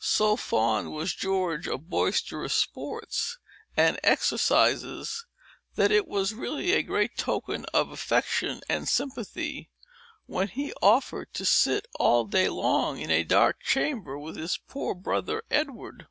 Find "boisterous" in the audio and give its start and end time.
1.88-2.52